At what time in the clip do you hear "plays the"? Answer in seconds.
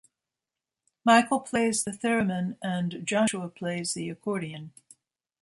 1.41-1.91, 3.49-4.09